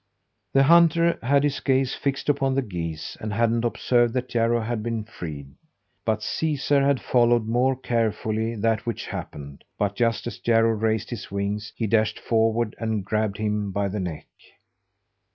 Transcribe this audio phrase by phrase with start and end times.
[0.53, 4.59] The hunter had had his gaze fixed upon the geese, and hadn't observed that Jarro
[4.61, 5.53] had been freed;
[6.05, 11.29] but Caesar had followed more carefully that which happened; and just as Jarro raised his
[11.29, 14.25] wings, he dashed forward and grabbed him by the neck.